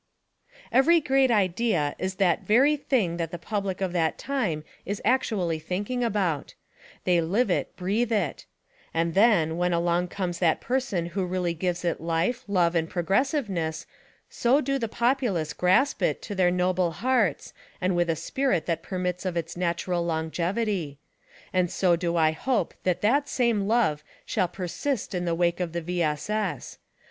Every 0.71 0.99
great 0.99 1.29
idea 1.29 1.95
is 1.99 2.15
that 2.15 2.41
very 2.41 2.75
thing 2.75 3.17
that 3.17 3.29
the 3.29 3.37
public 3.37 3.81
of 3.81 3.93
that 3.93 4.17
time 4.17 4.63
is 4.83 4.99
actually 5.05 5.59
thinking 5.59 6.03
aboirt; 6.03 6.55
they 7.03 7.21
live 7.21 7.51
it, 7.51 7.75
breathe 7.75 8.11
it; 8.11 8.47
and 8.95 9.13
then, 9.13 9.57
when 9.57 9.73
along 9.73 10.07
comes 10.07 10.39
that 10.39 10.59
person 10.59 11.05
who 11.13 11.23
really 11.23 11.53
gives 11.53 11.85
it 11.85 12.01
life, 12.01 12.43
love 12.47 12.73
and 12.73 12.89
progressiveness 12.89 13.85
so 14.27 14.59
do 14.59 14.79
the 14.79 14.87
populace 14.87 15.53
grasp 15.53 16.01
It 16.01 16.19
to 16.23 16.33
their 16.33 16.49
noble 16.49 16.93
hearts 16.93 17.53
and 17.79 17.95
with 17.95 18.09
a 18.09 18.15
spirit 18.15 18.65
that 18.65 18.81
permits 18.81 19.23
of 19.23 19.37
its 19.37 19.55
natural 19.55 20.03
longevity. 20.03 20.97
And 21.53 21.69
so 21.69 21.95
do 21.95 22.17
I 22.17 22.31
hope 22.31 22.73
that 22.85 23.01
that 23.01 23.29
same 23.29 23.67
love 23.67 24.03
shall 24.25 24.47
persist 24.47 25.13
in 25.13 25.25
the 25.25 25.35
wake 25.35 25.59
of 25.59 25.73
the 25.73 25.81
V. 25.81 26.01
S. 26.01 26.27
S. 26.27 26.79